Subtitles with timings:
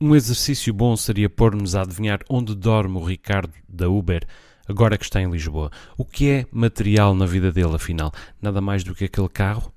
[0.00, 4.24] Um exercício bom seria pôr-nos a adivinhar onde dorme o Ricardo da Uber
[4.68, 5.72] agora que está em Lisboa.
[5.96, 8.12] O que é material na vida dele, afinal?
[8.40, 9.72] Nada mais do que aquele carro?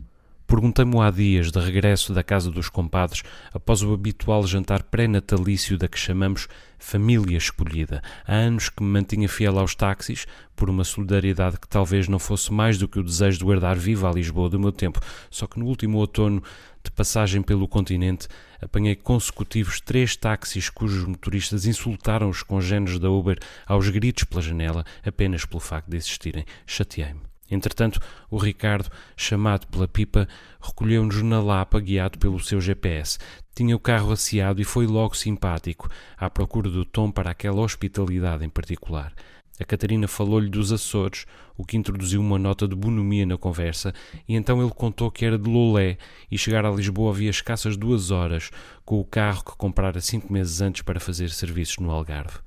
[0.52, 5.88] Perguntei-me há dias, de regresso da casa dos compadres, após o habitual jantar pré-natalício da
[5.88, 8.01] que chamamos família escolhida.
[8.28, 12.51] Há anos que me mantinha fiel aos táxis, por uma solidariedade que talvez não fosse
[12.51, 15.00] mais do que o desejo de guardar viva a Lisboa do meu tempo.
[15.29, 16.44] Só que no último outono,
[16.84, 18.27] de passagem pelo continente,
[18.62, 24.84] apanhei consecutivos três táxis cujos motoristas insultaram os congêneres da Uber aos gritos pela janela
[25.05, 26.44] apenas pelo facto de existirem.
[26.66, 27.30] Chateei-me.
[27.52, 30.28] Entretanto, o Ricardo, chamado pela pipa,
[30.62, 33.20] recolheu-nos na Lapa, guiado pelo seu GPS.
[33.54, 38.46] Tinha o carro asseado e foi logo simpático, à procura do tom para aquela hospitalidade
[38.46, 39.14] em particular.
[39.60, 43.94] A Catarina falou-lhe dos Açores, o que introduziu uma nota de bonomia na conversa,
[44.27, 45.98] e então ele contou que era de Lolé
[46.32, 48.49] e chegar a Lisboa havia escassas duas horas,
[48.84, 52.40] com o carro que comprara cinco meses antes para fazer serviços no Algarve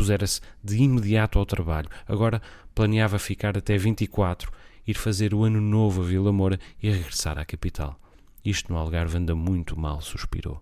[0.00, 1.90] pusera-se de imediato ao trabalho.
[2.08, 2.40] Agora
[2.74, 4.50] planeava ficar até 24,
[4.86, 8.00] ir fazer o ano novo a Vila Moura e regressar à capital.
[8.42, 10.58] Isto no Algarve anda muito mal, suspirou.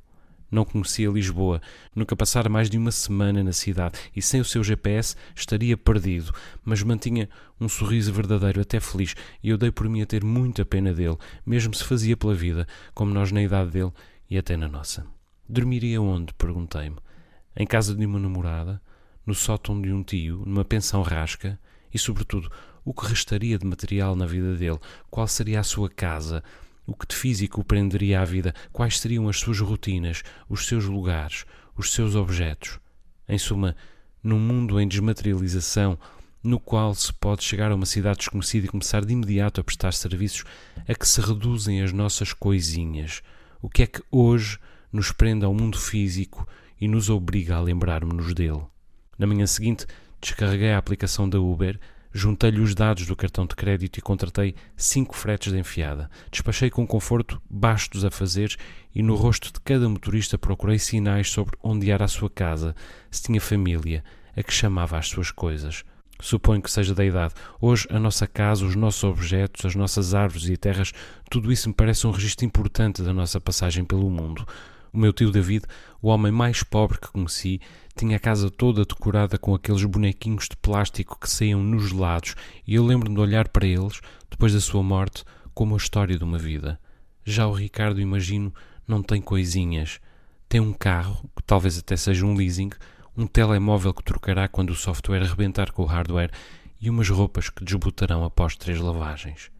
[0.51, 1.63] Não conhecia Lisboa,
[1.95, 6.33] nunca passara mais de uma semana na cidade e sem o seu GPS estaria perdido,
[6.65, 7.29] mas mantinha
[7.61, 11.19] um sorriso verdadeiro, até feliz, e eu dei por mim a ter muita pena dele,
[11.47, 13.93] mesmo se fazia pela vida, como nós na idade dele
[14.29, 15.07] e até na nossa.
[15.49, 16.35] Dormiria onde?
[16.35, 16.97] perguntei-me.
[17.55, 18.81] Em casa de uma namorada?
[19.29, 21.61] No sótão de um tio, numa pensão rasca,
[21.93, 22.51] e, sobretudo,
[22.83, 24.79] o que restaria de material na vida dele,
[25.11, 26.43] qual seria a sua casa,
[26.87, 30.87] o que de físico o prenderia à vida, quais seriam as suas rotinas, os seus
[30.87, 31.45] lugares,
[31.77, 32.81] os seus objetos.
[33.29, 33.77] Em suma,
[34.23, 35.99] num mundo em desmaterialização,
[36.43, 39.93] no qual se pode chegar a uma cidade desconhecida e começar de imediato a prestar
[39.93, 40.45] serviços
[40.89, 43.23] a que se reduzem as nossas coisinhas.
[43.61, 44.59] O que é que hoje
[44.91, 46.49] nos prende ao mundo físico
[46.81, 48.63] e nos obriga a lembrarmos-nos dele?
[49.19, 49.85] Na manhã seguinte,
[50.21, 51.79] descarreguei a aplicação da Uber,
[52.13, 56.09] juntei-lhe os dados do cartão de crédito e contratei cinco fretes de enfiada.
[56.31, 58.57] Despachei com conforto bastos a fazer
[58.95, 62.75] e no rosto de cada motorista procurei sinais sobre onde era a sua casa,
[63.11, 64.05] se tinha família,
[64.37, 65.85] a que chamava as suas coisas.
[66.21, 67.35] Suponho que seja da idade.
[67.61, 70.93] Hoje, a nossa casa, os nossos objetos, as nossas árvores e terras,
[71.31, 74.45] tudo isso me parece um registro importante da nossa passagem pelo mundo.
[74.93, 75.65] O meu tio David,
[76.01, 77.61] o homem mais pobre que conheci,
[77.97, 82.35] tinha a casa toda decorada com aqueles bonequinhos de plástico que saíam nos lados,
[82.67, 84.01] e eu lembro-me de olhar para eles,
[84.31, 86.81] depois da sua morte, como a história de uma vida.
[87.25, 88.55] Já o Ricardo, imagino,
[88.87, 90.01] não tem coisinhas.
[90.49, 92.71] Tem um carro, que talvez até seja um leasing,
[93.17, 96.31] um telemóvel que trocará quando o software arrebentar com o hardware
[96.81, 99.51] e umas roupas que desbotarão após três lavagens.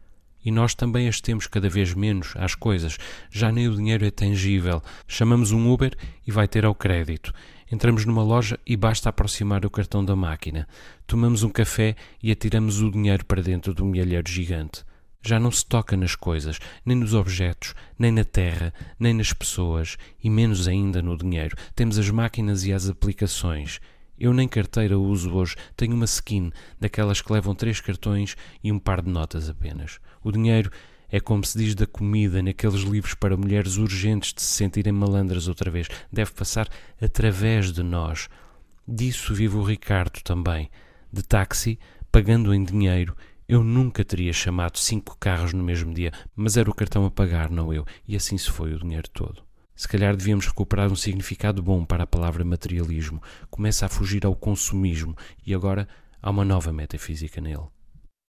[0.43, 2.97] E nós também as temos cada vez menos às coisas.
[3.29, 4.81] Já nem o dinheiro é tangível.
[5.07, 5.93] Chamamos um Uber
[6.25, 7.33] e vai ter ao crédito.
[7.71, 10.67] Entramos numa loja e basta aproximar o cartão da máquina.
[11.05, 14.83] Tomamos um café e atiramos o dinheiro para dentro do milheiro gigante.
[15.21, 19.97] Já não se toca nas coisas, nem nos objetos, nem na terra, nem nas pessoas,
[20.23, 21.57] e menos ainda no dinheiro.
[21.75, 23.81] Temos as máquinas e as aplicações.
[24.19, 28.77] Eu nem carteira uso hoje, tenho uma skin, daquelas que levam três cartões e um
[28.77, 29.99] par de notas apenas.
[30.21, 30.69] O dinheiro
[31.09, 35.47] é como se diz da comida naqueles livros para mulheres urgentes de se sentirem malandras
[35.47, 35.87] outra vez.
[36.11, 36.67] Deve passar
[37.01, 38.27] através de nós.
[38.87, 40.69] Disso vive o Ricardo também.
[41.11, 41.79] De táxi,
[42.11, 43.15] pagando em dinheiro.
[43.47, 47.49] Eu nunca teria chamado cinco carros no mesmo dia, mas era o cartão a pagar,
[47.49, 49.48] não eu, e assim se foi o dinheiro todo.
[49.79, 53.23] Se calhar devíamos recuperar um significado bom para a palavra materialismo.
[53.49, 55.15] Começa a fugir ao consumismo
[55.47, 55.87] e agora
[56.21, 57.63] há uma nova metafísica nele.